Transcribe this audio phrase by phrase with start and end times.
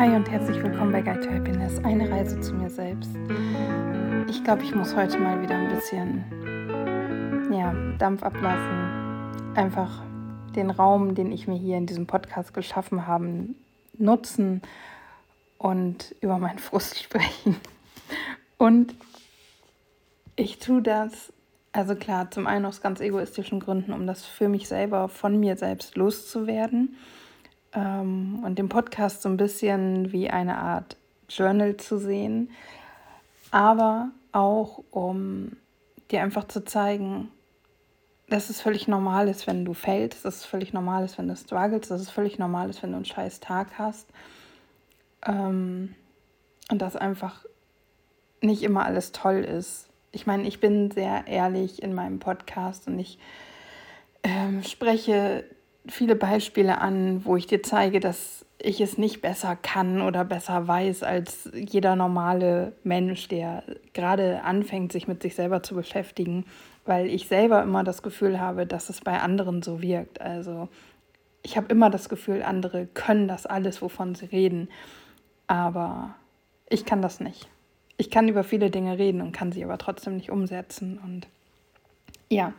[0.00, 3.10] Hi und herzlich willkommen bei Guide to Happiness, eine Reise zu mir selbst.
[4.30, 6.24] Ich glaube, ich muss heute mal wieder ein bisschen
[7.52, 9.54] ja, Dampf ablassen.
[9.54, 10.02] Einfach
[10.56, 13.50] den Raum, den ich mir hier in diesem Podcast geschaffen habe,
[13.98, 14.62] nutzen
[15.58, 17.56] und über meinen Frust sprechen.
[18.56, 18.94] Und
[20.34, 21.30] ich tue das,
[21.72, 25.58] also klar, zum einen aus ganz egoistischen Gründen, um das für mich selber, von mir
[25.58, 26.96] selbst loszuwerden
[27.74, 30.96] ähm, und den Podcast so ein bisschen wie eine Art
[31.28, 32.50] Journal zu sehen,
[33.50, 35.56] aber auch um
[36.10, 37.30] dir einfach zu zeigen,
[38.28, 41.36] dass es völlig normal ist, wenn du fällst, dass es völlig normal ist, wenn du
[41.36, 44.08] struggles, dass es völlig normal ist, wenn du einen scheiß Tag hast.
[45.26, 45.94] Ähm,
[46.70, 47.44] und dass einfach
[48.40, 49.88] nicht immer alles toll ist.
[50.12, 53.18] Ich meine, ich bin sehr ehrlich in meinem Podcast und ich
[54.22, 55.44] ähm, spreche
[55.86, 60.68] viele Beispiele an, wo ich dir zeige, dass ich es nicht besser kann oder besser
[60.68, 63.64] weiß als jeder normale Mensch, der
[63.94, 66.44] gerade anfängt, sich mit sich selber zu beschäftigen,
[66.84, 70.20] weil ich selber immer das Gefühl habe, dass es bei anderen so wirkt.
[70.20, 70.68] Also
[71.42, 74.68] ich habe immer das Gefühl, andere können das alles, wovon sie reden,
[75.46, 76.14] aber
[76.68, 77.48] ich kann das nicht.
[77.96, 81.28] Ich kann über viele Dinge reden und kann sie aber trotzdem nicht umsetzen und
[82.30, 82.54] ja,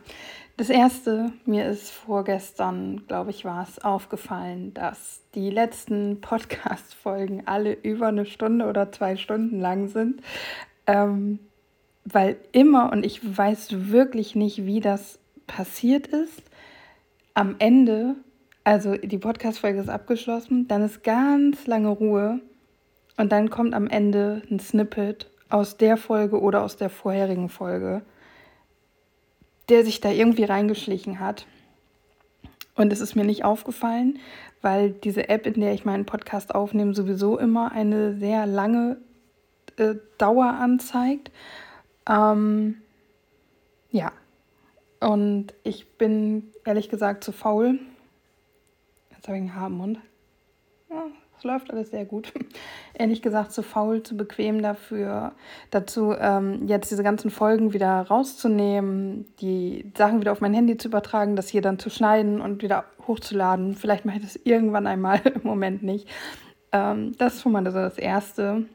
[0.58, 7.72] das erste, mir ist vorgestern, glaube ich, war es aufgefallen, dass die letzten Podcast-Folgen alle
[7.72, 10.20] über eine Stunde oder zwei Stunden lang sind.
[10.86, 11.38] Ähm,
[12.04, 16.42] weil immer, und ich weiß wirklich nicht, wie das passiert ist,
[17.34, 18.16] am Ende,
[18.64, 22.40] also die Podcast-Folge ist abgeschlossen, dann ist ganz lange Ruhe
[23.16, 28.02] und dann kommt am Ende ein Snippet aus der Folge oder aus der vorherigen Folge
[29.68, 31.46] der sich da irgendwie reingeschlichen hat.
[32.74, 34.18] Und es ist mir nicht aufgefallen,
[34.62, 38.98] weil diese App, in der ich meinen Podcast aufnehme, sowieso immer eine sehr lange
[39.76, 41.30] äh, Dauer anzeigt.
[42.08, 42.82] Ähm,
[43.90, 44.12] ja,
[45.00, 47.78] und ich bin ehrlich gesagt zu faul.
[49.10, 49.98] Jetzt habe ich einen Haarmund.
[50.88, 51.06] Ja,
[51.44, 52.32] läuft alles sehr gut.
[52.94, 55.32] Ehrlich gesagt, zu faul, zu bequem dafür,
[55.70, 60.88] dazu ähm, jetzt diese ganzen Folgen wieder rauszunehmen, die Sachen wieder auf mein Handy zu
[60.88, 63.74] übertragen, das hier dann zu schneiden und wieder hochzuladen.
[63.74, 66.08] Vielleicht mache ich das irgendwann einmal, im Moment nicht.
[66.72, 68.66] Ähm, das ist schon mal das Erste.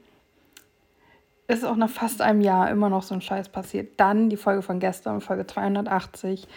[1.47, 3.99] Ist auch nach fast einem Jahr immer noch so ein Scheiß passiert.
[3.99, 6.47] Dann die Folge von gestern, Folge 280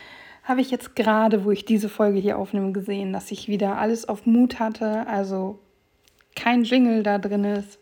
[0.42, 4.09] habe ich jetzt gerade, wo ich diese Folge hier aufnehme, gesehen, dass ich wieder alles
[4.09, 5.06] auf Mut hatte.
[5.06, 5.60] Also
[6.36, 7.78] kein Jingle da drin ist.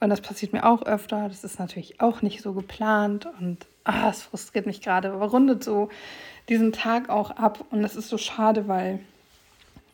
[0.00, 1.28] Und das passiert mir auch öfter.
[1.28, 3.28] Das ist natürlich auch nicht so geplant.
[3.38, 5.12] Und ah, es frustriert mich gerade.
[5.12, 5.90] Aber rundet so
[6.48, 7.64] diesen Tag auch ab.
[7.70, 9.00] Und das ist so schade, weil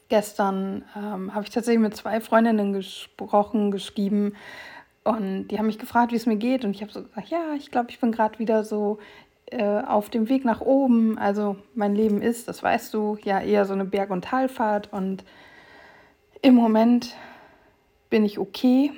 [0.08, 4.34] gestern ähm, habe ich tatsächlich mit zwei Freundinnen gesprochen, geschrieben.
[5.02, 6.64] Und die haben mich gefragt, wie es mir geht.
[6.64, 8.98] Und ich habe so gesagt, ja, ich glaube, ich bin gerade wieder so
[9.46, 11.18] äh, auf dem Weg nach oben.
[11.18, 14.92] Also mein Leben ist, das weißt du, ja eher so eine Berg- und Talfahrt.
[14.92, 15.24] Und
[16.42, 17.16] im Moment
[18.10, 18.92] bin ich okay.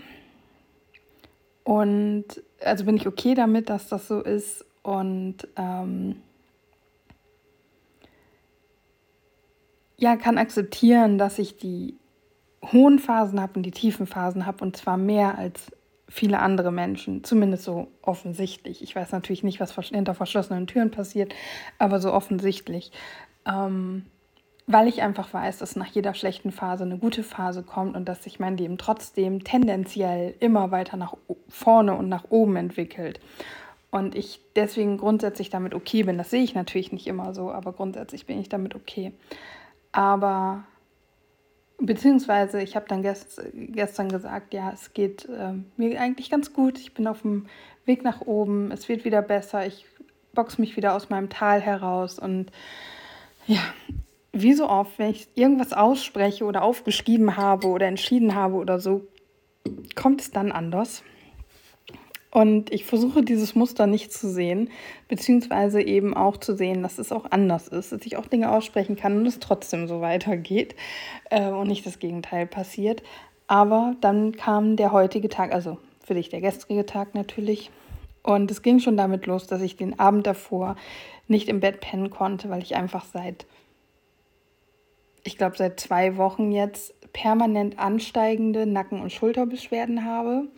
[1.65, 2.25] Und
[2.65, 4.65] also bin ich okay damit, dass das so ist.
[4.83, 6.17] Und ähm,
[9.97, 11.97] ja, kann akzeptieren, dass ich die
[12.73, 14.65] hohen Phasen habe und die tiefen Phasen habe.
[14.65, 15.71] Und zwar mehr als
[16.09, 18.83] viele andere Menschen, zumindest so offensichtlich.
[18.83, 21.35] Ich weiß natürlich nicht, was hinter verschlossenen Türen passiert,
[21.79, 22.93] aber so offensichtlich.
[23.47, 24.07] Ähm,
[24.71, 28.23] weil ich einfach weiß, dass nach jeder schlechten Phase eine gute Phase kommt und dass
[28.23, 31.15] sich mein Leben trotzdem tendenziell immer weiter nach
[31.49, 33.19] vorne und nach oben entwickelt.
[33.91, 36.19] Und ich deswegen grundsätzlich damit okay bin.
[36.19, 39.13] Das sehe ich natürlich nicht immer so, aber grundsätzlich bin ich damit okay.
[39.91, 40.65] Aber
[41.79, 46.79] beziehungsweise ich habe dann gest, gestern gesagt, ja, es geht äh, mir eigentlich ganz gut.
[46.79, 47.47] Ich bin auf dem
[47.87, 48.71] Weg nach oben.
[48.71, 49.67] Es wird wieder besser.
[49.67, 49.87] Ich
[50.35, 52.53] box mich wieder aus meinem Tal heraus und
[53.47, 53.63] ja,
[54.43, 59.03] wie so oft, wenn ich irgendwas ausspreche oder aufgeschrieben habe oder entschieden habe oder so,
[59.95, 61.03] kommt es dann anders.
[62.31, 64.71] Und ich versuche dieses Muster nicht zu sehen,
[65.09, 68.97] beziehungsweise eben auch zu sehen, dass es auch anders ist, dass ich auch Dinge aussprechen
[68.97, 70.75] kann und es trotzdem so weitergeht
[71.31, 73.03] äh, und nicht das Gegenteil passiert.
[73.47, 77.71] Aber dann kam der heutige Tag, also für dich der gestrige Tag natürlich.
[78.23, 80.77] Und es ging schon damit los, dass ich den Abend davor
[81.29, 83.47] nicht im Bett pennen konnte, weil ich einfach seit
[85.25, 90.49] ich glaube, seit zwei Wochen jetzt permanent ansteigende Nacken- und Schulterbeschwerden habe.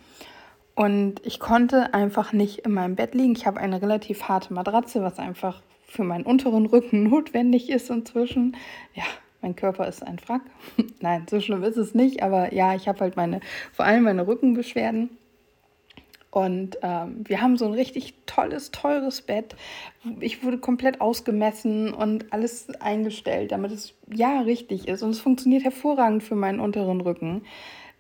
[0.75, 3.35] Und ich konnte einfach nicht in meinem Bett liegen.
[3.37, 8.57] Ich habe eine relativ harte Matratze, was einfach für meinen unteren Rücken notwendig ist inzwischen.
[8.95, 9.05] Ja,
[9.43, 10.43] mein Körper ist ein Frack.
[11.01, 13.41] Nein, so schlimm ist es nicht, aber ja, ich habe halt meine,
[13.73, 15.11] vor allem meine Rückenbeschwerden.
[16.31, 19.57] Und ähm, wir haben so ein richtig tolles, teures Bett.
[20.21, 25.03] Ich wurde komplett ausgemessen und alles eingestellt, damit es ja richtig ist.
[25.03, 27.43] Und es funktioniert hervorragend für meinen unteren Rücken,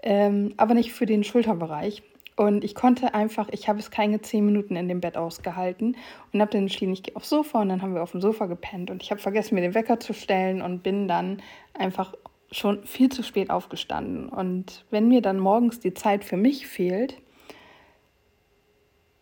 [0.02, 2.04] ähm, aber nicht für den Schulterbereich.
[2.36, 5.96] Und ich konnte einfach, ich habe es keine zehn Minuten in dem Bett ausgehalten
[6.32, 8.46] und habe dann entschieden, ich gehe aufs Sofa und dann haben wir auf dem Sofa
[8.46, 8.90] gepennt.
[8.90, 11.42] Und ich habe vergessen, mir den Wecker zu stellen und bin dann
[11.74, 12.14] einfach
[12.52, 14.28] schon viel zu spät aufgestanden.
[14.28, 17.16] Und wenn mir dann morgens die Zeit für mich fehlt,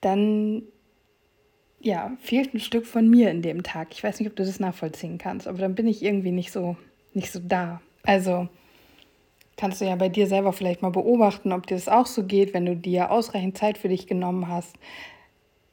[0.00, 0.62] dann
[1.80, 3.88] ja, fehlt ein Stück von mir in dem Tag.
[3.92, 6.76] Ich weiß nicht, ob du das nachvollziehen kannst, aber dann bin ich irgendwie nicht so,
[7.14, 7.80] nicht so da.
[8.02, 8.48] Also
[9.56, 12.54] kannst du ja bei dir selber vielleicht mal beobachten, ob dir das auch so geht,
[12.54, 14.76] wenn du dir ausreichend Zeit für dich genommen hast.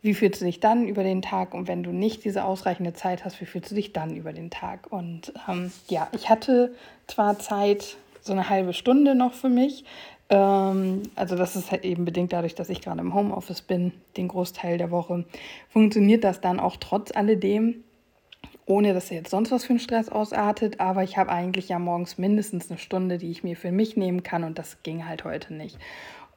[0.01, 1.55] Wie fühlst du dich dann über den Tag?
[1.55, 4.51] Und wenn du nicht diese ausreichende Zeit hast, wie fühlst du dich dann über den
[4.51, 4.91] Tag?
[4.91, 6.75] Und ähm, ja, ich hatte
[7.07, 9.85] zwar Zeit, so eine halbe Stunde noch für mich,
[10.27, 14.77] also das ist halt eben bedingt dadurch, dass ich gerade im Homeoffice bin, den Großteil
[14.77, 15.25] der Woche.
[15.69, 17.83] Funktioniert das dann auch trotz alledem,
[18.65, 20.79] ohne dass jetzt sonst was für einen Stress ausartet.
[20.79, 24.23] Aber ich habe eigentlich ja morgens mindestens eine Stunde, die ich mir für mich nehmen
[24.23, 25.77] kann und das ging halt heute nicht.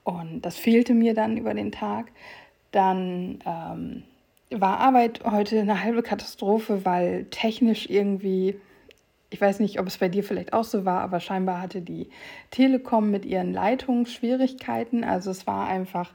[0.04, 2.12] Und das fehlte mir dann über den Tag.
[2.72, 4.02] Dann ähm,
[4.50, 8.60] war Arbeit heute eine halbe Katastrophe, weil technisch irgendwie
[9.30, 12.08] ich weiß nicht, ob es bei dir vielleicht auch so war, aber scheinbar hatte die
[12.50, 15.04] Telekom mit ihren Leitungen Schwierigkeiten.
[15.04, 16.12] Also es war einfach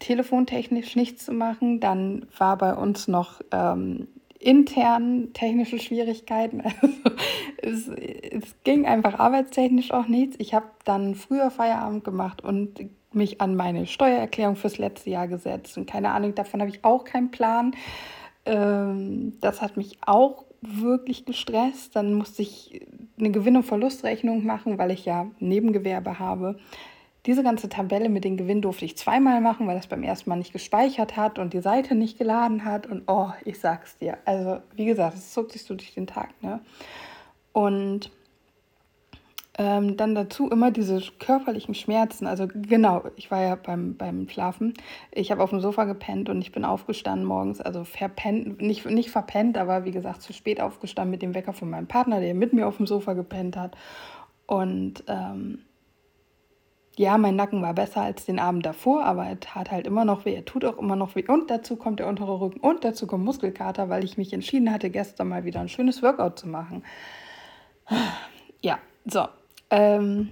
[0.00, 1.80] telefontechnisch nichts zu machen.
[1.80, 4.08] Dann war bei uns noch ähm,
[4.38, 6.62] intern technische Schwierigkeiten.
[7.60, 10.36] Also es, es ging einfach arbeitstechnisch auch nichts.
[10.38, 12.78] Ich habe dann früher Feierabend gemacht und
[13.12, 15.76] mich an meine Steuererklärung fürs letzte Jahr gesetzt.
[15.76, 17.74] Und keine Ahnung, davon habe ich auch keinen Plan.
[18.46, 21.96] Ähm, das hat mich auch wirklich gestresst.
[21.96, 22.86] Dann musste ich
[23.18, 26.58] eine Gewinn- und Verlustrechnung machen, weil ich ja Nebengewerbe habe.
[27.26, 30.36] Diese ganze Tabelle mit den Gewinn durfte ich zweimal machen, weil das beim ersten Mal
[30.36, 32.86] nicht gespeichert hat und die Seite nicht geladen hat.
[32.86, 34.18] Und oh, ich sag's dir.
[34.24, 36.30] Also, wie gesagt, es zog sich so durch den Tag.
[36.42, 36.60] Ne?
[37.52, 38.10] Und
[39.58, 42.28] ähm, dann dazu immer diese körperlichen Schmerzen.
[42.28, 44.74] Also genau, ich war ja beim, beim Schlafen.
[45.10, 47.60] Ich habe auf dem Sofa gepennt und ich bin aufgestanden morgens.
[47.60, 51.68] Also verpennt, nicht, nicht verpennt, aber wie gesagt, zu spät aufgestanden mit dem Wecker von
[51.68, 53.76] meinem Partner, der mit mir auf dem Sofa gepennt hat.
[54.46, 55.64] Und ähm,
[56.96, 60.24] ja, mein Nacken war besser als den Abend davor, aber er tat halt immer noch
[60.24, 60.34] weh.
[60.34, 61.24] Er tut auch immer noch weh.
[61.26, 64.88] Und dazu kommt der untere Rücken und dazu kommt Muskelkater, weil ich mich entschieden hatte,
[64.90, 66.84] gestern mal wieder ein schönes Workout zu machen.
[68.60, 69.26] Ja, so,
[69.70, 70.30] ähm,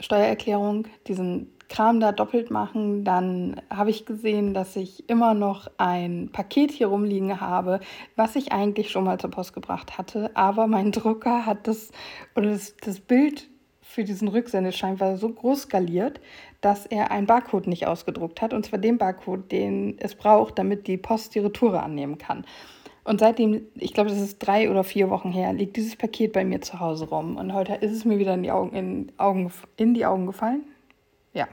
[0.00, 3.04] Steuererklärung, diesen Kram da doppelt machen.
[3.04, 7.80] Dann habe ich gesehen, dass ich immer noch ein Paket hier rumliegen habe,
[8.16, 10.30] was ich eigentlich schon mal zur Post gebracht hatte.
[10.34, 11.90] Aber mein Drucker hat das,
[12.34, 13.48] oder das, das Bild
[13.82, 16.20] für diesen Rücksendeschein war so groß skaliert,
[16.60, 18.52] dass er einen Barcode nicht ausgedruckt hat.
[18.52, 22.44] Und zwar den Barcode, den es braucht, damit die Post die Retoure annehmen kann.
[23.08, 26.44] Und seitdem, ich glaube, das ist drei oder vier Wochen her, liegt dieses Paket bei
[26.44, 27.38] mir zu Hause rum.
[27.38, 30.60] Und heute ist es mir wieder in die Augen, in, Augen, in die Augen gefallen.
[31.32, 31.48] Ja.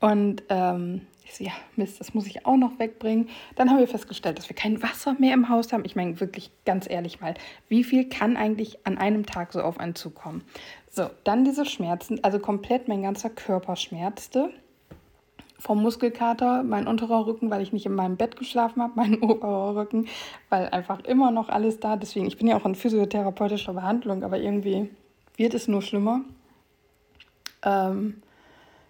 [0.00, 3.28] Und ähm, ich so, ja, Mist, das muss ich auch noch wegbringen.
[3.54, 5.84] Dann haben wir festgestellt, dass wir kein Wasser mehr im Haus haben.
[5.84, 7.34] Ich meine, wirklich ganz ehrlich mal,
[7.68, 10.42] wie viel kann eigentlich an einem Tag so auf einen zukommen?
[10.90, 14.48] So, dann diese Schmerzen, also komplett mein ganzer Körper schmerzte
[15.58, 19.76] vom Muskelkater, mein unterer Rücken, weil ich nicht in meinem Bett geschlafen habe, mein oberer
[19.76, 20.06] Rücken,
[20.48, 21.96] weil einfach immer noch alles da.
[21.96, 24.90] Deswegen, ich bin ja auch in physiotherapeutischer Behandlung, aber irgendwie
[25.36, 26.20] wird es nur schlimmer.
[27.62, 28.22] Ähm,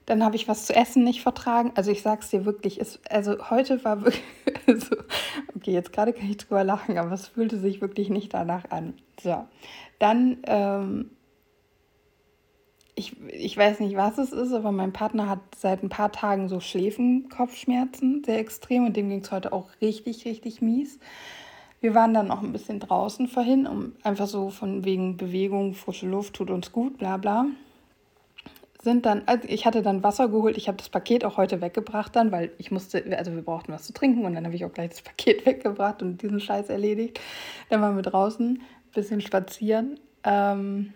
[0.07, 1.73] dann habe ich was zu essen nicht vertragen.
[1.75, 4.25] Also ich sage es dir wirklich, es, also heute war wirklich,
[4.67, 4.97] also,
[5.55, 8.95] okay, jetzt gerade kann ich drüber lachen, aber es fühlte sich wirklich nicht danach an.
[9.21, 9.45] So,
[9.99, 11.11] dann ähm,
[12.99, 16.49] ich, ich weiß nicht, was es ist, aber mein Partner hat seit ein paar Tagen
[16.49, 20.99] so Schläfenkopfschmerzen, sehr extrem, und dem ging es heute auch richtig, richtig mies.
[21.81, 26.09] Wir waren dann noch ein bisschen draußen vorhin, um einfach so von wegen Bewegung, frische
[26.09, 27.47] Luft tut uns gut, bla bla.
[28.83, 32.17] Sind dann, also ich hatte dann Wasser geholt, ich habe das Paket auch heute weggebracht
[32.17, 34.73] dann, weil ich musste, also wir brauchten was zu trinken und dann habe ich auch
[34.73, 37.21] gleich das Paket weggebracht und diesen Scheiß erledigt.
[37.71, 40.01] Dann waren wir draußen, ein bisschen spazieren.
[40.25, 40.95] Ähm,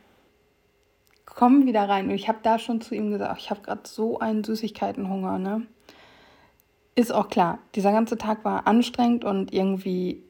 [1.35, 2.09] kommen wieder rein.
[2.09, 5.39] Und ich habe da schon zu ihm gesagt, ich habe gerade so einen Süßigkeitenhunger.
[5.39, 5.67] Ne?
[6.95, 10.23] Ist auch klar, dieser ganze Tag war anstrengend und irgendwie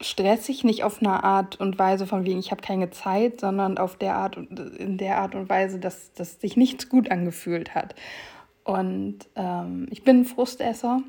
[0.00, 3.96] stressig, nicht auf eine Art und Weise von wegen, ich habe keine Zeit, sondern auf
[3.96, 7.94] der Art und in der Art und Weise, dass, dass sich nichts gut angefühlt hat.
[8.64, 11.02] Und ähm, ich bin ein Frustesser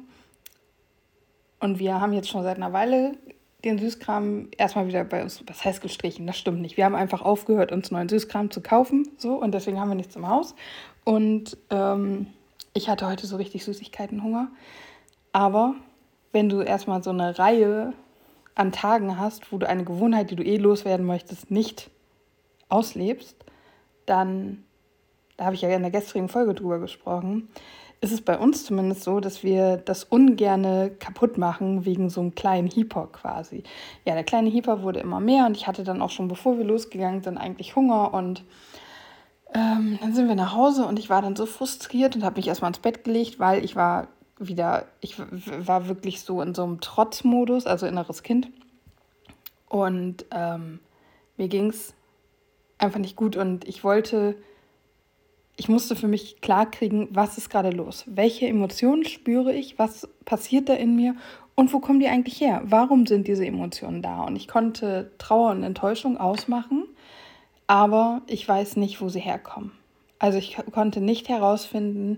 [1.60, 3.18] und wir haben jetzt schon seit einer Weile
[3.63, 6.78] den Süßkram erstmal wieder bei uns, was heißt gestrichen, das stimmt nicht.
[6.78, 10.16] Wir haben einfach aufgehört, uns neuen Süßkram zu kaufen, so, und deswegen haben wir nichts
[10.16, 10.56] im Haus.
[11.04, 12.28] Und ähm,
[12.74, 14.50] ich hatte heute so richtig Süßigkeitenhunger.
[15.34, 15.75] Aber
[16.32, 17.94] wenn du erstmal so eine Reihe
[18.56, 21.89] an Tagen hast, wo du eine Gewohnheit, die du eh loswerden möchtest, nicht
[22.70, 23.36] auslebst,
[24.06, 24.63] dann,
[25.38, 27.50] da habe ich ja in der gestrigen Folge drüber gesprochen,
[28.01, 32.34] ist es bei uns zumindest so, dass wir das ungerne kaputt machen wegen so einem
[32.34, 33.63] kleinen Hyper quasi.
[34.06, 36.65] Ja, der kleine Hyper wurde immer mehr und ich hatte dann auch schon, bevor wir
[36.65, 38.44] losgegangen sind, eigentlich Hunger und
[39.53, 42.48] ähm, dann sind wir nach Hause und ich war dann so frustriert und habe mich
[42.48, 46.79] erstmal ins Bett gelegt, weil ich war wieder, ich war wirklich so in so einem
[46.79, 48.50] Trotzmodus, also inneres Kind.
[49.68, 50.79] Und ähm,
[51.36, 51.94] mir ging es
[52.77, 54.36] einfach nicht gut und ich wollte,
[55.60, 58.06] ich musste für mich klarkriegen, was ist gerade los?
[58.08, 59.78] Welche Emotionen spüre ich?
[59.78, 61.16] Was passiert da in mir?
[61.56, 62.62] Und wo kommen die eigentlich her?
[62.63, 64.24] Warum sind diese Emotionen da?
[64.24, 66.86] Und ich konnte Trauer und Enttäuschung ausmachen
[67.70, 69.72] aber ich weiß nicht, wo sie herkommen.
[70.18, 72.18] Also ich konnte nicht herausfinden,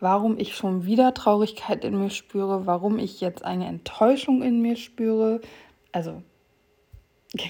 [0.00, 4.76] warum ich schon wieder Traurigkeit in mir spüre, warum ich jetzt eine Enttäuschung in mir
[4.76, 5.42] spüre.
[5.92, 6.22] Also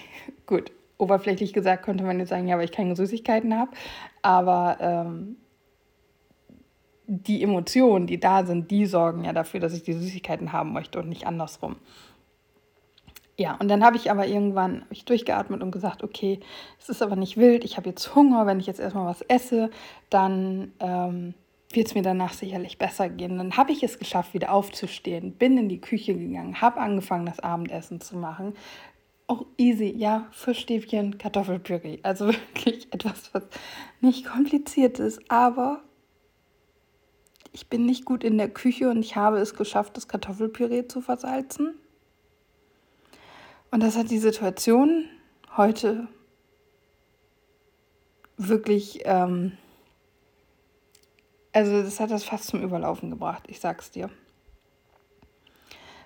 [0.46, 3.70] gut, oberflächlich gesagt könnte man jetzt sagen, ja, weil ich keine Süßigkeiten habe,
[4.22, 5.36] aber ähm,
[7.06, 10.98] die Emotionen, die da sind, die sorgen ja dafür, dass ich die Süßigkeiten haben möchte
[10.98, 11.76] und nicht andersrum.
[13.38, 16.40] Ja, und dann habe ich aber irgendwann ich durchgeatmet und gesagt, okay,
[16.80, 19.70] es ist aber nicht wild, ich habe jetzt Hunger, wenn ich jetzt erstmal was esse,
[20.08, 21.34] dann ähm,
[21.70, 23.36] wird es mir danach sicherlich besser gehen.
[23.36, 27.40] Dann habe ich es geschafft, wieder aufzustehen, bin in die Küche gegangen, habe angefangen, das
[27.40, 28.54] Abendessen zu machen.
[29.28, 31.98] Auch easy, ja, Fischstäbchen, Kartoffelpüree.
[32.02, 33.44] Also wirklich etwas, was
[34.00, 35.82] nicht kompliziert ist, aber
[37.52, 41.00] ich bin nicht gut in der Küche und ich habe es geschafft, das Kartoffelpüree zu
[41.00, 41.74] versalzen.
[43.70, 45.08] Und das hat die Situation
[45.56, 46.06] heute
[48.36, 49.56] wirklich, ähm,
[51.52, 54.10] also das hat das fast zum Überlaufen gebracht, ich sag's dir.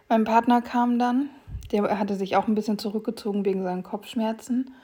[0.09, 1.31] Mein Partner kam dann,
[1.73, 4.75] der hatte sich auch ein bisschen zurückgezogen wegen seinen Kopfschmerzen,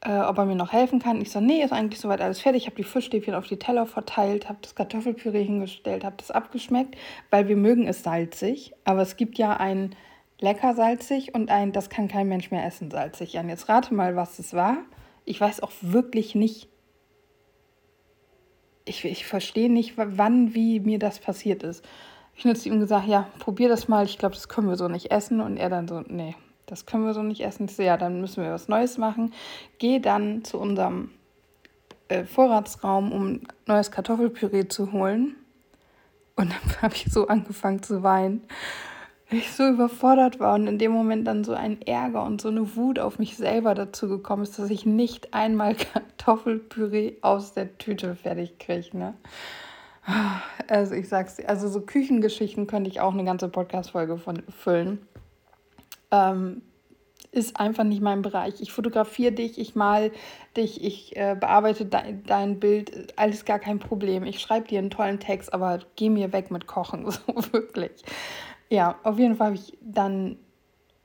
[0.00, 1.20] äh, ob er mir noch helfen kann.
[1.20, 2.62] Ich so, nee, ist eigentlich soweit alles fertig.
[2.62, 6.96] Ich habe die Fischstäbchen auf die Teller verteilt, habe das Kartoffelpüree hingestellt, habe das abgeschmeckt,
[7.30, 8.72] weil wir mögen es salzig.
[8.84, 9.94] Aber es gibt ja ein
[10.40, 13.36] lecker salzig und ein, das kann kein Mensch mehr essen, salzig.
[13.36, 14.78] Und jetzt rate mal, was es war.
[15.24, 16.68] Ich weiß auch wirklich nicht.
[18.84, 21.82] Ich, ich verstehe nicht, wann, wie mir das passiert ist.
[22.36, 24.04] Ich habe zu ihm gesagt, ja, probier das mal.
[24.04, 25.40] Ich glaube, das können wir so nicht essen.
[25.40, 26.34] Und er dann so, nee,
[26.66, 27.66] das können wir so nicht essen.
[27.66, 29.32] Ich so, ja, dann müssen wir was Neues machen.
[29.78, 31.10] Geh dann zu unserem
[32.08, 35.36] äh, Vorratsraum, um neues Kartoffelpüree zu holen.
[36.36, 38.42] Und dann habe ich so angefangen zu weinen
[39.30, 42.76] ich so überfordert war und in dem Moment dann so ein Ärger und so eine
[42.76, 48.14] Wut auf mich selber dazu gekommen ist, dass ich nicht einmal Kartoffelpüree aus der Tüte
[48.16, 48.96] fertig kriege.
[48.96, 49.14] Ne?
[50.66, 55.06] Also ich sag's dir, also so Küchengeschichten könnte ich auch eine ganze Podcast-Folge von füllen.
[56.10, 56.62] Ähm,
[57.32, 58.60] ist einfach nicht mein Bereich.
[58.60, 60.12] Ich fotografiere dich, ich mal
[60.56, 64.24] dich, ich äh, bearbeite de dein Bild, alles gar kein Problem.
[64.24, 67.20] Ich schreibe dir einen tollen Text, aber geh mir weg mit Kochen, so
[67.52, 68.02] wirklich.
[68.70, 70.36] Ja, auf jeden Fall habe ich dann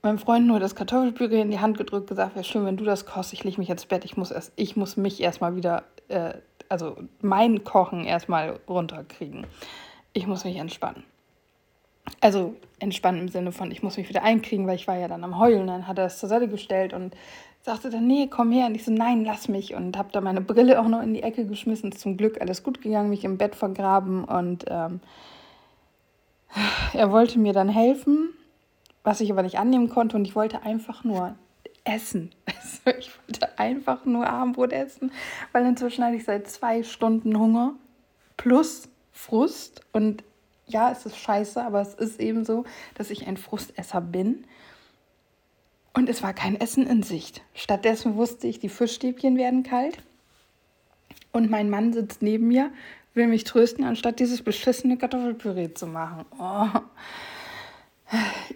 [0.01, 3.05] meinem Freund nur das Kartoffelpüree in die Hand gedrückt, gesagt, wäre schön, wenn du das
[3.05, 6.35] kochst, ich lege mich ins Bett, ich muss, erst, ich muss mich erstmal wieder, äh,
[6.69, 9.45] also mein Kochen erstmal runterkriegen.
[10.13, 11.03] Ich muss mich entspannen.
[12.21, 15.23] Also entspannen im Sinne von, ich muss mich wieder einkriegen, weil ich war ja dann
[15.23, 15.67] am Heulen.
[15.67, 17.15] Dann hat er es zur Seite gestellt und
[17.61, 18.67] sagte dann, nee, komm her.
[18.67, 19.75] Und ich so, nein, lass mich.
[19.75, 21.91] Und habe da meine Brille auch noch in die Ecke geschmissen.
[21.91, 25.01] Ist zum Glück alles gut gegangen, mich im Bett vergraben und ähm,
[26.93, 28.29] er wollte mir dann helfen,
[29.03, 31.35] was ich aber nicht annehmen konnte und ich wollte einfach nur
[31.89, 32.31] essen.
[32.85, 35.11] Also ich wollte einfach nur Abendbrot essen,
[35.51, 37.73] weil inzwischen hatte ich seit zwei Stunden Hunger
[38.37, 40.23] plus Frust und
[40.65, 42.63] ja, es ist scheiße, aber es ist eben so,
[42.95, 44.45] dass ich ein Frustesser bin.
[45.93, 47.41] Und es war kein Essen in Sicht.
[47.53, 49.97] Stattdessen wusste ich, die Fischstäbchen werden kalt.
[51.31, 52.71] Und mein Mann sitzt neben mir
[53.13, 56.25] will mich trösten, anstatt dieses beschissene Kartoffelpüree zu machen.
[56.39, 56.67] Oh.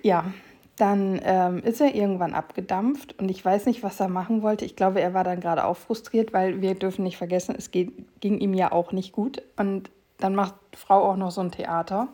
[0.01, 0.33] Ja,
[0.77, 4.65] dann ähm, ist er irgendwann abgedampft und ich weiß nicht, was er machen wollte.
[4.65, 7.91] Ich glaube, er war dann gerade auch frustriert, weil wir dürfen nicht vergessen, es geht,
[8.21, 9.43] ging ihm ja auch nicht gut.
[9.55, 12.07] Und dann macht Frau auch noch so ein Theater.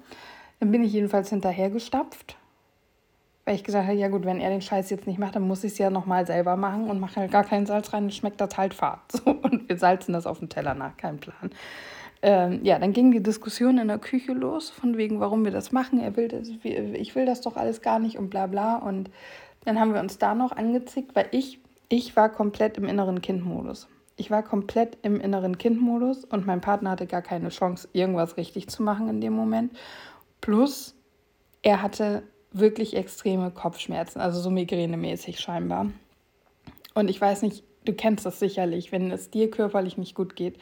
[0.60, 2.38] Dann bin ich jedenfalls hinterhergestapft,
[3.46, 5.64] weil ich gesagt habe, ja gut, wenn er den Scheiß jetzt nicht macht, dann muss
[5.64, 8.42] ich es ja nochmal selber machen und mache halt gar keinen Salz rein, dann schmeckt
[8.42, 9.00] das halt fad.
[9.12, 11.52] So, und wir salzen das auf dem Teller nach, kein Plan.
[12.22, 15.72] Ähm, ja, dann ging die Diskussion in der Küche los, von wegen, warum wir das
[15.72, 16.00] machen.
[16.00, 18.76] Er will das, ich will das doch alles gar nicht und bla bla.
[18.78, 19.10] Und
[19.66, 23.88] Dann haben wir uns da noch angezickt, weil ich, ich war komplett im inneren Kindmodus.
[24.18, 28.68] Ich war komplett im inneren Kindmodus und mein Partner hatte gar keine Chance, irgendwas richtig
[28.68, 29.72] zu machen in dem Moment.
[30.42, 30.96] Plus,
[31.62, 35.88] er hatte wirklich extreme Kopfschmerzen, also so migränemäßig scheinbar.
[36.96, 40.58] Und ich weiß nicht, du kennst das sicherlich, wenn es dir körperlich nicht gut geht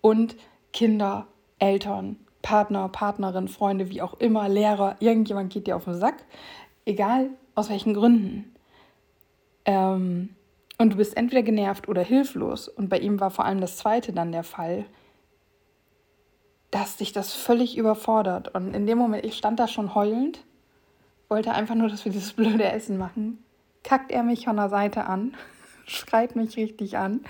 [0.00, 0.36] und
[0.72, 1.26] Kinder,
[1.58, 6.24] Eltern, Partner, Partnerin, Freunde, wie auch immer, Lehrer, irgendjemand geht dir auf den Sack,
[6.84, 8.54] egal aus welchen Gründen.
[9.64, 10.30] Ähm,
[10.78, 12.68] und du bist entweder genervt oder hilflos.
[12.68, 14.86] Und bei ihm war vor allem das Zweite dann der Fall,
[16.70, 18.54] dass dich das völlig überfordert.
[18.54, 20.42] Und in dem Moment, ich stand da schon heulend,
[21.28, 23.44] wollte einfach nur, dass wir dieses blöde Essen machen.
[23.84, 25.34] Kackt er mich von der Seite an,
[25.86, 27.24] schreit mich richtig an.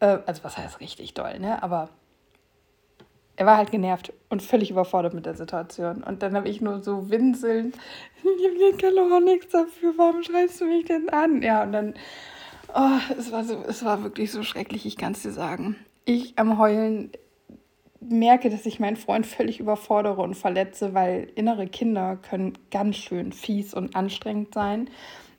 [0.00, 1.62] Äh, also was heißt richtig doll, ne?
[1.62, 1.88] Aber
[3.42, 6.04] er war halt genervt und völlig überfordert mit der Situation.
[6.04, 7.76] Und dann habe ich nur so winselnd,
[8.22, 11.42] ich kann doch auch nichts dafür, warum schreist du mich denn an?
[11.42, 11.94] Ja, und dann,
[12.72, 15.74] oh, es war, so, es war wirklich so schrecklich, ich kann es dir sagen.
[16.04, 17.10] Ich am Heulen
[17.98, 23.32] merke, dass ich meinen Freund völlig überfordere und verletze, weil innere Kinder können ganz schön
[23.32, 24.88] fies und anstrengend sein.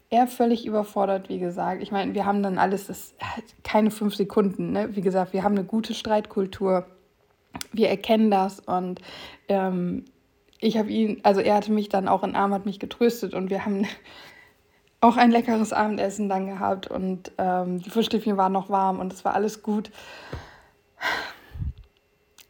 [0.10, 1.81] Er völlig überfordert, wie gesagt.
[1.81, 3.15] Ich meine, wir haben dann alles, das
[3.63, 4.74] keine fünf Sekunden.
[4.74, 4.93] Ne?
[4.93, 6.86] Wie gesagt, wir haben eine gute Streitkultur
[7.72, 9.01] wir erkennen das und
[9.50, 10.05] ähm,
[10.60, 13.50] ich habe ihn, also er hatte mich dann auch in Arm, hat mich getröstet und
[13.50, 13.86] wir haben
[15.01, 19.25] auch ein leckeres Abendessen dann gehabt und ähm, die Frühstückchen waren noch warm und es
[19.25, 19.91] war alles gut.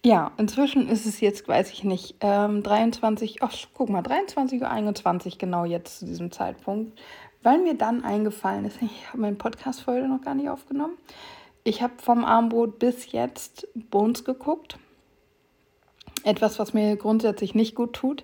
[0.06, 5.38] Ja, inzwischen ist es jetzt, weiß ich nicht, ähm, 23, ach, guck mal, 23.21 Uhr
[5.40, 7.00] genau jetzt zu diesem Zeitpunkt,
[7.42, 10.98] weil mir dann eingefallen ist, ich habe meine Podcast-Folge noch gar nicht aufgenommen.
[11.64, 14.78] Ich habe vom Armbrot bis jetzt Bones geguckt
[16.24, 18.24] etwas, was mir grundsätzlich nicht gut tut,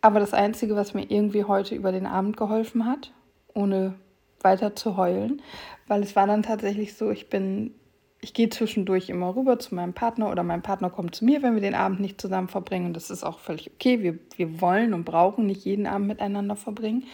[0.00, 3.12] aber das Einzige, was mir irgendwie heute über den Abend geholfen hat,
[3.54, 3.94] ohne
[4.40, 5.42] weiter zu heulen,
[5.88, 7.74] weil es war dann tatsächlich so, ich bin,
[8.20, 11.54] ich gehe zwischendurch immer rüber zu meinem Partner oder mein Partner kommt zu mir, wenn
[11.54, 12.92] wir den Abend nicht zusammen verbringen.
[12.92, 14.02] Das ist auch völlig okay.
[14.02, 17.04] Wir, wir wollen und brauchen nicht jeden Abend miteinander verbringen.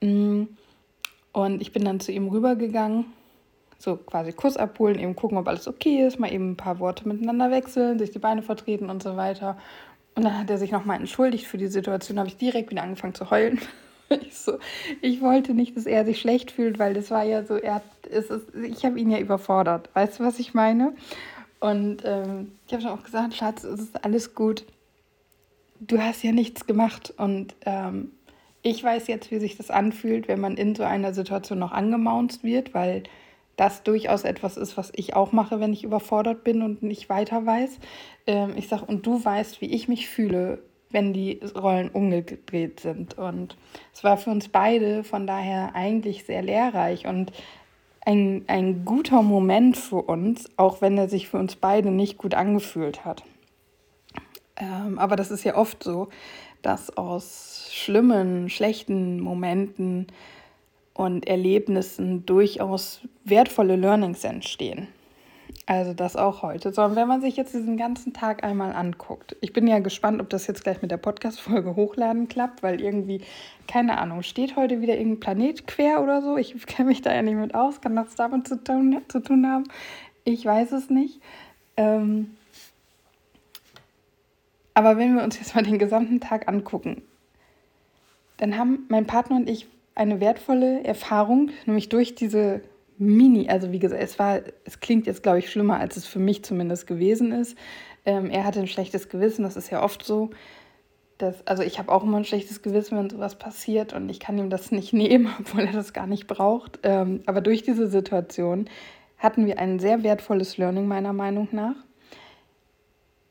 [0.00, 0.44] Mm.
[1.32, 3.04] Und ich bin dann zu ihm rübergegangen
[3.78, 7.06] so quasi Kuss abholen, eben gucken, ob alles okay ist, mal eben ein paar Worte
[7.06, 9.56] miteinander wechseln, sich die Beine vertreten und so weiter.
[10.16, 13.14] Und dann hat er sich nochmal entschuldigt für die Situation, habe ich direkt wieder angefangen
[13.14, 13.60] zu heulen.
[14.10, 14.58] Ich, so,
[15.02, 18.32] ich wollte nicht, dass er sich schlecht fühlt, weil das war ja so, er ist,
[18.54, 19.90] ich habe ihn ja überfordert.
[19.92, 20.94] Weißt du, was ich meine?
[21.60, 24.64] Und ähm, ich habe schon auch gesagt, Schatz, es ist alles gut.
[25.78, 28.12] Du hast ja nichts gemacht und ähm,
[28.62, 32.42] ich weiß jetzt, wie sich das anfühlt, wenn man in so einer Situation noch angemaunzt
[32.42, 33.02] wird, weil
[33.58, 37.44] das durchaus etwas ist, was ich auch mache, wenn ich überfordert bin und nicht weiter
[37.44, 37.78] weiß.
[38.26, 43.18] Ähm, ich sage, und du weißt, wie ich mich fühle, wenn die Rollen umgedreht sind.
[43.18, 43.56] Und
[43.92, 47.32] es war für uns beide von daher eigentlich sehr lehrreich und
[48.06, 52.34] ein, ein guter Moment für uns, auch wenn er sich für uns beide nicht gut
[52.34, 53.24] angefühlt hat.
[54.56, 56.08] Ähm, aber das ist ja oft so,
[56.62, 60.06] dass aus schlimmen, schlechten Momenten
[60.98, 64.88] und Erlebnissen durchaus wertvolle Learnings entstehen.
[65.64, 66.72] Also das auch heute.
[66.72, 70.20] So, und wenn man sich jetzt diesen ganzen Tag einmal anguckt, ich bin ja gespannt,
[70.20, 73.20] ob das jetzt gleich mit der Podcast-Folge hochladen klappt, weil irgendwie,
[73.68, 76.36] keine Ahnung, steht heute wieder irgendein Planet quer oder so.
[76.36, 77.80] Ich kenne mich da ja nicht mit aus.
[77.80, 79.64] Kann das damit zu tun, zu tun haben?
[80.24, 81.20] Ich weiß es nicht.
[81.76, 82.34] Ähm
[84.74, 87.02] aber wenn wir uns jetzt mal den gesamten Tag angucken,
[88.38, 92.60] dann haben mein Partner und ich eine wertvolle Erfahrung, nämlich durch diese
[92.98, 96.18] Mini, also wie gesagt, es war, es klingt jetzt, glaube ich, schlimmer, als es für
[96.18, 97.56] mich zumindest gewesen ist.
[98.04, 100.30] Ähm, er hatte ein schlechtes Gewissen, das ist ja oft so.
[101.18, 104.38] Dass, also ich habe auch immer ein schlechtes Gewissen, wenn sowas passiert und ich kann
[104.38, 106.78] ihm das nicht nehmen, obwohl er das gar nicht braucht.
[106.84, 108.70] Ähm, aber durch diese Situation
[109.18, 111.74] hatten wir ein sehr wertvolles Learning meiner Meinung nach.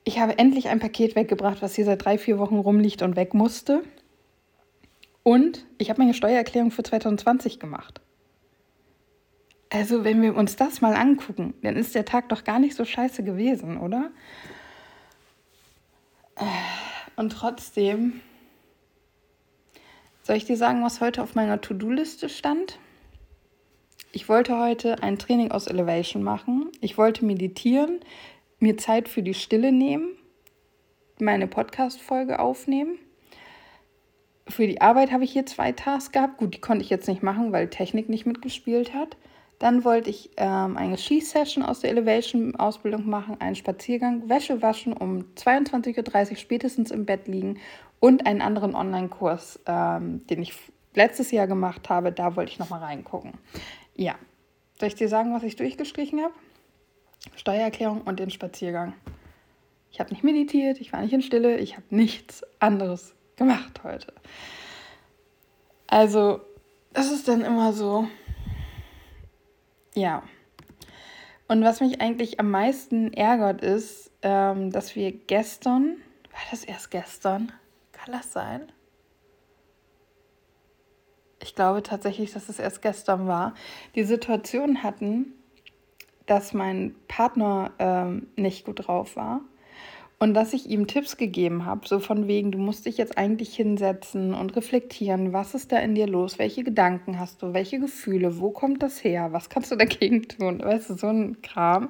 [0.04, 3.34] Ich habe endlich ein Paket weggebracht, was hier seit drei, vier Wochen rumliegt und weg
[3.34, 3.84] musste.
[5.28, 8.00] Und ich habe meine Steuererklärung für 2020 gemacht.
[9.70, 12.86] Also, wenn wir uns das mal angucken, dann ist der Tag doch gar nicht so
[12.86, 14.10] scheiße gewesen, oder?
[17.18, 18.22] Und trotzdem,
[20.24, 22.80] soll ich dir sagen, was heute auf meiner To-Do-Liste stand?
[24.13, 26.72] Ich wollte heute ein Training aus Elevation machen.
[26.80, 28.00] Ich wollte meditieren,
[28.60, 30.08] mir Zeit für die Stille nehmen,
[31.20, 32.98] meine Podcast-Folge aufnehmen
[34.50, 36.38] für die Arbeit habe ich hier zwei Tasks gehabt.
[36.38, 39.18] Gut, die konnte ich jetzt nicht machen, weil Technik nicht mitgespielt hat.
[39.60, 45.26] Dann wollte ich ähm, eine Skisession aus der Elevation-Ausbildung machen, einen Spaziergang, Wäsche waschen, um
[45.36, 47.58] 22.30 Uhr spätestens im Bett liegen
[48.00, 50.54] und einen anderen Online-Kurs, ähm, den ich
[50.94, 53.34] letztes Jahr gemacht habe, da wollte ich nochmal reingucken.
[53.96, 54.16] Ja.
[54.80, 56.34] Soll ich dir sagen, was ich durchgestrichen habe?
[57.36, 58.94] Steuererklärung und den Spaziergang.
[59.92, 64.13] Ich habe nicht meditiert, ich war nicht in Stille, ich habe nichts anderes gemacht heute.
[65.88, 66.41] Also,
[66.91, 68.08] das ist dann immer so,
[69.93, 70.23] ja.
[71.47, 75.97] Und was mich eigentlich am meisten ärgert, ist, ähm, dass wir gestern,
[76.32, 77.54] war das erst gestern?
[77.93, 78.71] Kann das sein?
[81.41, 83.54] Ich glaube tatsächlich, dass es erst gestern war,
[83.95, 85.34] die Situation hatten,
[86.26, 89.41] dass mein Partner ähm, nicht gut drauf war
[90.20, 93.56] und dass ich ihm Tipps gegeben habe, so von wegen, du musst dich jetzt eigentlich
[93.56, 98.40] hinsetzen und reflektieren, was ist da in dir los, welche Gedanken hast du, welche Gefühle,
[98.40, 101.90] wo kommt das her, was kannst du dagegen tun, weißt du, so ein Kram.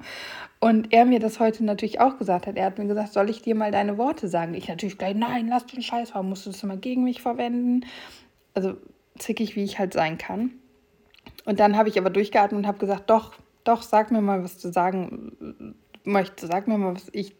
[0.59, 2.57] Und er mir das heute natürlich auch gesagt hat.
[2.57, 4.55] Er hat mir gesagt, soll ich dir mal deine Worte sagen?
[4.55, 7.85] Ich natürlich gleich, nein, lass den Scheiß, warum musst du das immer gegen mich verwenden?
[8.55, 8.75] Also
[9.17, 10.51] zickig, wie ich halt sein kann.
[11.45, 14.57] Und dann habe ich aber durchgeatmet und habe gesagt, doch, doch, sag mir mal, was
[14.57, 16.51] du sagen möchtest.
[16.51, 17.35] Sag mir mal, was ich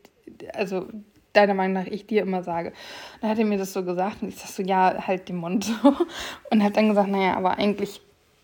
[0.54, 0.88] also
[1.34, 2.74] deiner Meinung nach ich dir immer sage.
[3.22, 5.66] Dann hat er mir das so gesagt und ich sag so, ja, halt den Mund
[5.66, 5.74] so.
[6.50, 8.02] Und hat dann gesagt, naja, aber eigentlich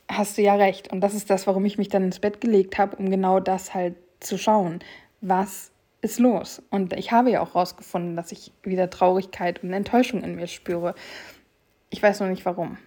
[0.07, 0.91] hast du ja recht.
[0.91, 3.73] Und das ist das, warum ich mich dann ins Bett gelegt habe, um genau das
[3.73, 4.79] halt zu schauen.
[5.21, 6.61] Was ist los?
[6.69, 10.93] Und ich habe ja auch rausgefunden, dass ich wieder Traurigkeit und Enttäuschung in mir spüre.
[11.89, 12.77] Ich weiß noch nicht warum.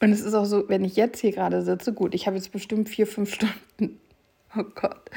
[0.00, 2.52] Und es ist auch so, wenn ich jetzt hier gerade sitze, gut, ich habe jetzt
[2.52, 3.98] bestimmt vier, fünf Stunden.
[4.56, 5.10] Oh Gott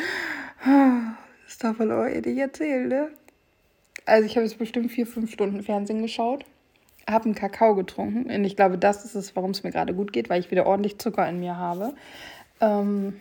[1.51, 3.09] das darf man aber eh nicht erzählen, ne?
[4.05, 6.45] Also ich habe jetzt bestimmt vier, fünf Stunden Fernsehen geschaut,
[7.09, 10.13] habe einen Kakao getrunken und ich glaube, das ist es, warum es mir gerade gut
[10.13, 11.93] geht, weil ich wieder ordentlich Zucker in mir habe.
[12.61, 13.19] Ähm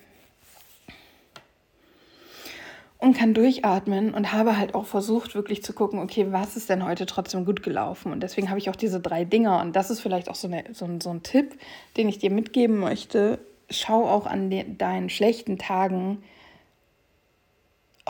[2.98, 6.84] und kann durchatmen und habe halt auch versucht, wirklich zu gucken, okay, was ist denn
[6.84, 8.12] heute trotzdem gut gelaufen?
[8.12, 10.64] Und deswegen habe ich auch diese drei Dinger und das ist vielleicht auch so, eine,
[10.72, 11.58] so, ein, so ein Tipp,
[11.96, 13.40] den ich dir mitgeben möchte.
[13.70, 16.22] Schau auch an de deinen schlechten Tagen,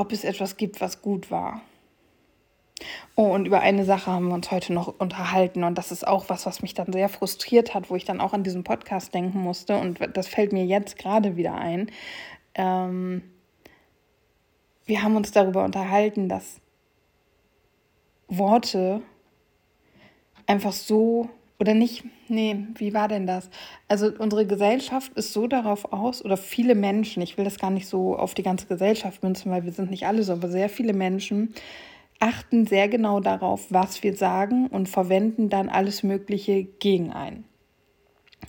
[0.01, 1.61] ob es etwas gibt, was gut war.
[3.15, 6.31] Oh, und über eine Sache haben wir uns heute noch unterhalten und das ist auch
[6.31, 9.41] was, was mich dann sehr frustriert hat, wo ich dann auch an diesen Podcast denken
[9.41, 11.91] musste und das fällt mir jetzt gerade wieder ein.
[12.55, 13.23] Ähm,
[14.87, 16.63] wir haben uns darüber unterhalten, dass
[18.27, 19.03] Worte
[20.47, 21.29] einfach so
[21.61, 23.51] oder nicht, nee, wie war denn das?
[23.87, 27.87] Also unsere Gesellschaft ist so darauf aus, oder viele Menschen, ich will das gar nicht
[27.87, 30.95] so auf die ganze Gesellschaft münzen, weil wir sind nicht alle so, aber sehr viele
[30.95, 31.55] Menschen
[32.19, 37.45] achten sehr genau darauf, was wir sagen und verwenden dann alles Mögliche gegen einen.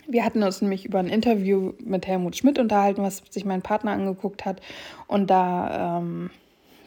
[0.08, 3.91] Wir hatten uns nämlich über ein Interview mit Helmut Schmidt unterhalten, was sich mein Partner
[3.91, 4.62] angeguckt hat.
[5.08, 6.30] Und da ähm,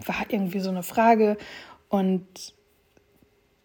[0.07, 1.37] war irgendwie so eine Frage
[1.89, 2.54] und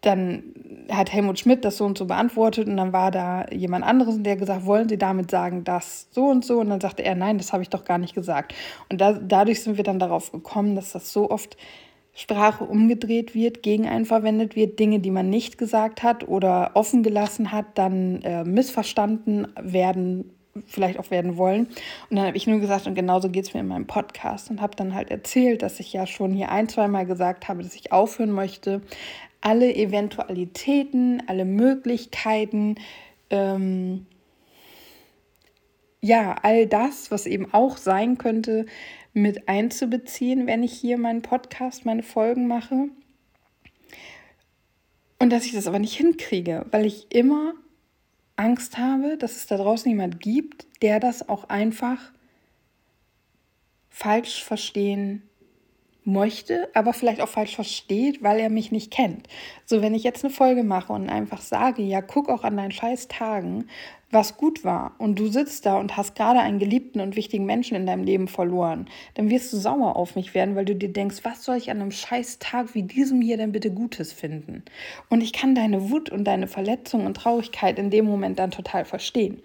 [0.00, 0.54] dann
[0.90, 4.36] hat Helmut Schmidt das so und so beantwortet und dann war da jemand anderes, der
[4.36, 6.58] gesagt, wollen Sie damit sagen, dass so und so?
[6.60, 8.54] Und dann sagte er, nein, das habe ich doch gar nicht gesagt.
[8.88, 11.56] Und da, dadurch sind wir dann darauf gekommen, dass das so oft
[12.14, 17.02] Sprache umgedreht wird, gegen einen verwendet wird, Dinge, die man nicht gesagt hat oder offen
[17.02, 20.30] gelassen hat, dann äh, missverstanden werden,
[20.66, 21.66] vielleicht auch werden wollen.
[22.08, 24.60] Und dann habe ich nur gesagt, und genauso geht es mir in meinem Podcast und
[24.60, 27.92] habe dann halt erzählt, dass ich ja schon hier ein, zweimal gesagt habe, dass ich
[27.92, 28.82] aufhören möchte,
[29.40, 32.76] alle Eventualitäten, alle Möglichkeiten,
[33.30, 34.06] ähm,
[36.00, 38.66] ja, all das, was eben auch sein könnte,
[39.12, 42.88] mit einzubeziehen, wenn ich hier meinen Podcast, meine Folgen mache.
[45.18, 47.54] Und dass ich das aber nicht hinkriege, weil ich immer
[48.36, 52.12] Angst habe, dass es da draußen jemand gibt, der das auch einfach
[53.90, 55.22] falsch verstehen
[56.04, 59.26] möchte, aber vielleicht auch falsch versteht, weil er mich nicht kennt.
[59.64, 62.72] So, wenn ich jetzt eine Folge mache und einfach sage, ja, guck auch an deinen
[62.72, 63.66] scheiß Tagen,
[64.10, 67.76] was gut war und du sitzt da und hast gerade einen geliebten und wichtigen Menschen
[67.76, 71.18] in deinem Leben verloren, dann wirst du sauer auf mich werden, weil du dir denkst,
[71.22, 74.64] was soll ich an einem scheiß Tag wie diesem hier denn bitte Gutes finden?
[75.08, 78.84] Und ich kann deine Wut und deine Verletzung und Traurigkeit in dem Moment dann total
[78.84, 79.42] verstehen.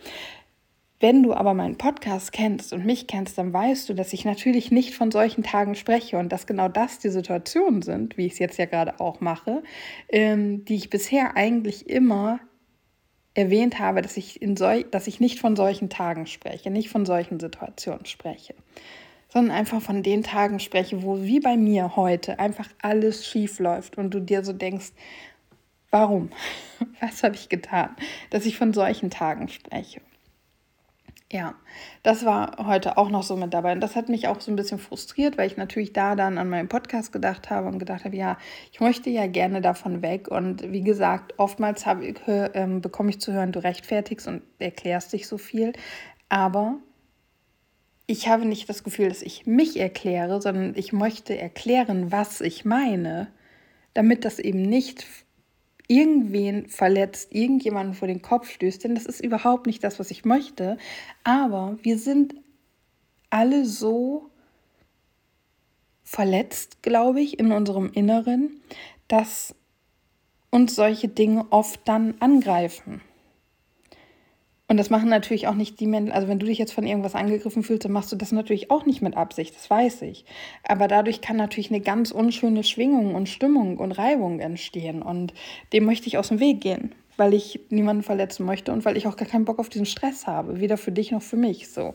[1.06, 4.72] Wenn du aber meinen Podcast kennst und mich kennst, dann weißt du, dass ich natürlich
[4.72, 8.40] nicht von solchen Tagen spreche und dass genau das die Situationen sind, wie ich es
[8.40, 9.62] jetzt ja gerade auch mache,
[10.10, 12.40] ähm, die ich bisher eigentlich immer
[13.36, 17.06] erwähnt habe, dass ich, in sol dass ich nicht von solchen Tagen spreche, nicht von
[17.06, 18.56] solchen Situationen spreche,
[19.30, 24.00] sondern einfach von den Tagen spreche, wo wie bei mir heute einfach alles schief läuft
[24.00, 24.92] und du dir so denkst,
[25.92, 26.32] warum?
[27.00, 27.96] Was habe ich getan,
[28.32, 30.02] dass ich von solchen Tagen spreche?
[31.32, 31.56] Ja,
[32.04, 33.72] das war heute auch noch so mit dabei.
[33.72, 36.50] Und das hat mich auch so ein bisschen frustriert, weil ich natürlich da dann an
[36.50, 38.38] meinen Podcast gedacht habe und gedacht habe, ja,
[38.72, 40.28] ich möchte ja gerne davon weg.
[40.28, 45.28] Und wie gesagt, oftmals habe äh, bekomme ich zu hören, du rechtfertigst und erklärst dich
[45.28, 45.74] so viel.
[46.30, 46.78] Aber
[48.06, 52.66] ich habe nicht das Gefühl, dass ich mich erkläre, sondern ich möchte erklären, was ich
[52.66, 53.32] meine,
[53.96, 55.08] damit das eben nicht
[55.88, 60.26] irgendwen verletzt, irgendjemanden vor den Kopf stößt, denn das ist überhaupt nicht das, was ich
[60.26, 60.78] möchte.
[61.24, 62.36] Aber wir sind
[63.30, 64.30] alle so
[66.04, 68.62] verletzt, glaube ich, in unserem Inneren,
[69.08, 69.56] dass
[70.50, 73.02] uns solche Dinge oft dann angreifen.
[74.68, 77.14] Und das machen natürlich auch nicht die Menschen, also wenn du dich jetzt von irgendwas
[77.14, 80.26] angegriffen fühlst, dann machst du das natürlich auch nicht mit Absicht, das weiß ich.
[80.68, 85.04] Aber dadurch kann natürlich eine ganz unschöne Schwingung und Stimmung und Reibung entstehen.
[85.04, 85.34] Und
[85.72, 89.06] dem möchte ich aus dem Weg gehen, weil ich niemanden verletzen möchte und weil ich
[89.06, 91.70] auch gar keinen Bock auf diesen Stress habe, weder für dich noch für mich.
[91.70, 91.94] So.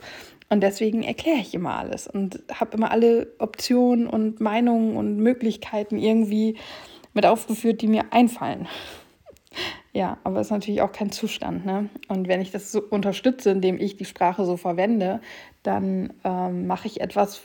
[0.49, 5.99] Und deswegen erkläre ich immer alles und habe immer alle Optionen und Meinungen und Möglichkeiten
[5.99, 6.57] irgendwie
[7.15, 8.69] mit aufgeführt, die mir einfallen.
[9.93, 11.67] Ja, aber es ist natürlich auch kein Zustand.
[11.67, 11.89] Ne?
[12.09, 15.21] Und wenn ich das so unterstütze, indem ich die Sprache so verwende,
[15.63, 17.43] dann ähm, mache ich etwas,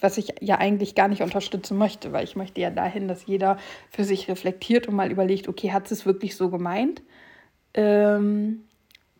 [0.00, 3.58] was ich ja eigentlich gar nicht unterstützen möchte, weil ich möchte ja dahin, dass jeder
[3.90, 7.02] für sich reflektiert und mal überlegt, okay, hat es wirklich so gemeint?
[7.74, 8.64] Ähm,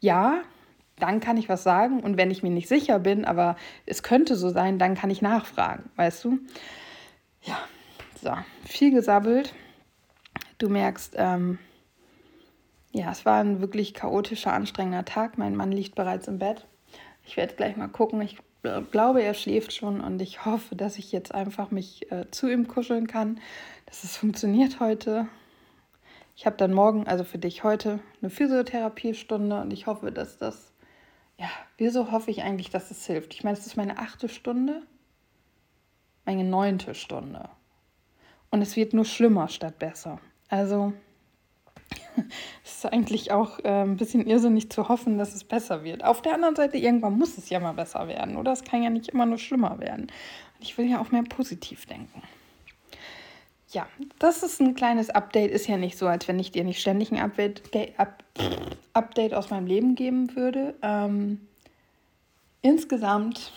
[0.01, 0.43] ja,
[0.99, 2.01] dann kann ich was sagen.
[2.01, 5.23] Und wenn ich mir nicht sicher bin, aber es könnte so sein, dann kann ich
[5.23, 6.39] nachfragen, weißt du?
[7.43, 7.59] Ja,
[8.21, 8.33] so,
[8.65, 9.55] viel gesabbelt.
[10.59, 11.59] Du merkst, ähm,
[12.99, 15.39] ja, es war ein wirklich chaotischer, anstrengender Tag.
[15.39, 16.67] Mein Mann liegt bereits im Bett.
[17.25, 18.21] Ich werde gleich mal gucken.
[18.23, 18.39] Ich
[18.91, 22.67] glaube, er schläft schon und ich hoffe, dass ich jetzt einfach mich äh, zu ihm
[22.67, 23.39] kuscheln kann,
[23.87, 25.29] dass es funktioniert heute.
[26.35, 30.73] Ich habe dann morgen, also für dich heute, eine Physiotherapiestunde und ich hoffe, dass das,
[31.37, 33.33] ja, wieso hoffe ich eigentlich, dass es hilft?
[33.35, 34.83] Ich meine, es ist meine achte Stunde,
[36.25, 37.49] meine neunte Stunde.
[38.51, 40.19] Und es wird nur schlimmer statt besser.
[40.49, 40.95] Also
[42.65, 46.05] es ist eigentlich auch äh, ein bisschen irrsinnig zu hoffen, dass es besser wird.
[46.05, 48.53] Auf der anderen Seite, irgendwann muss es ja mal besser werden, oder?
[48.53, 50.03] Es kann ja nicht immer nur schlimmer werden.
[50.03, 52.23] Und ich will ja auch mehr positiv denken.
[53.71, 53.87] Ja,
[54.19, 55.51] das ist ein kleines Update.
[55.51, 57.63] Ist ja nicht so, als wenn ich dir nicht ständig ein Update,
[57.99, 58.25] up,
[58.95, 60.75] Update aus meinem Leben geben würde.
[60.81, 61.47] Ähm,
[62.63, 63.53] insgesamt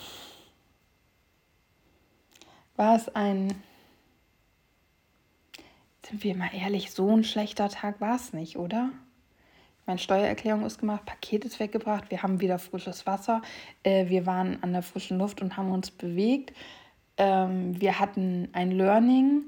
[2.75, 3.53] war es ein
[6.11, 8.91] sind wir mal ehrlich, so ein schlechter Tag war es nicht, oder?
[9.85, 13.41] Meine Steuererklärung ist gemacht, Paket ist weggebracht, wir haben wieder frisches Wasser,
[13.83, 16.53] äh, wir waren an der frischen Luft und haben uns bewegt.
[17.15, 19.43] Ähm, wir hatten ein Learning,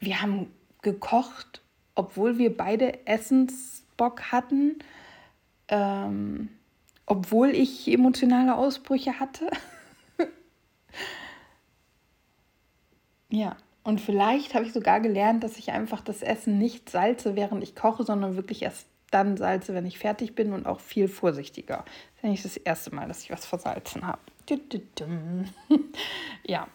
[0.00, 1.62] wir haben gekocht,
[1.94, 4.80] obwohl wir beide Essensbock hatten,
[5.68, 6.48] ähm,
[7.06, 9.50] obwohl ich emotionale Ausbrüche hatte.
[13.28, 13.56] ja,
[13.90, 17.74] und vielleicht habe ich sogar gelernt, dass ich einfach das Essen nicht salze, während ich
[17.74, 21.78] koche, sondern wirklich erst dann salze, wenn ich fertig bin und auch viel vorsichtiger.
[21.78, 24.20] Das ist eigentlich das erste Mal, dass ich was versalzen habe.
[26.46, 26.68] ja.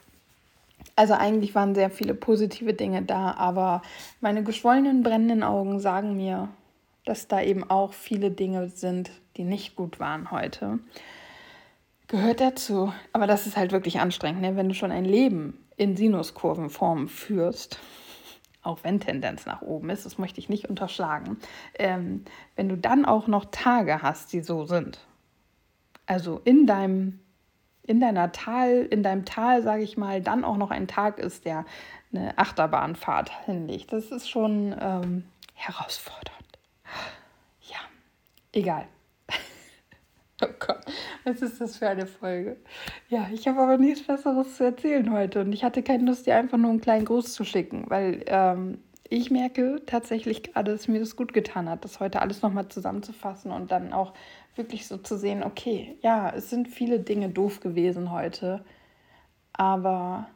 [0.97, 3.82] Also eigentlich waren sehr viele positive Dinge da, aber
[4.19, 6.49] meine geschwollenen, brennenden Augen sagen mir,
[7.06, 10.80] dass da eben auch viele Dinge sind, die nicht gut waren heute.
[12.10, 12.91] Gehört dazu.
[13.13, 14.58] Aber das ist halt wirklich anstrengend, ne?
[14.58, 17.80] wenn du schon ein Leben in Sinuskurvenform führst,
[18.62, 21.38] auch wenn Tendenz nach oben ist, das möchte ich nicht unterschlagen,
[21.78, 25.00] ähm, wenn du dann auch noch Tage hast, die so sind,
[26.06, 27.20] also in deinem
[27.88, 31.46] in deiner Tal, in deinem Tal, sage ich mal, dann auch noch ein Tag ist,
[31.46, 31.66] der
[32.12, 33.94] eine Achterbahnfahrt hinlegt.
[33.94, 36.60] Das ist schon ähm, herausfordernd.
[37.62, 37.78] Ja,
[38.54, 38.88] egal.
[40.65, 40.82] Gott,
[41.23, 42.58] was ist das für eine Folge?
[43.10, 46.36] Ja, ich habe aber nichts Besseres zu erzählen heute und ich hatte keine Lust, dir
[46.36, 50.99] einfach nur einen kleinen Gruß zu schicken, weil ähm, ich merke tatsächlich gerade, dass mir
[50.99, 54.13] das gut getan hat, das heute alles nochmal zusammenzufassen und dann auch
[54.56, 58.65] wirklich so zu sehen, okay, ja, es sind viele Dinge doof gewesen heute,
[59.54, 60.28] aber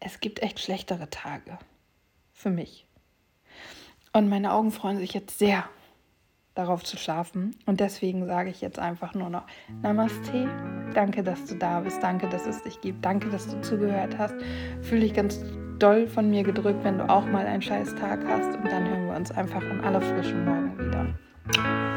[0.00, 1.58] es gibt echt schlechtere Tage
[2.32, 2.86] für mich.
[4.12, 5.68] Und meine Augen freuen sich jetzt sehr
[6.56, 7.54] darauf zu schlafen.
[7.66, 9.44] Und deswegen sage ich jetzt einfach nur noch
[9.82, 10.48] Namaste.
[10.94, 12.02] Danke, dass du da bist.
[12.02, 13.04] Danke, dass es dich gibt.
[13.04, 14.34] Danke, dass du zugehört hast.
[14.82, 15.40] Fühle dich ganz
[15.78, 18.56] doll von mir gedrückt, wenn du auch mal einen scheiß Tag hast.
[18.56, 21.95] Und dann hören wir uns einfach in aller frischen Morgen wieder.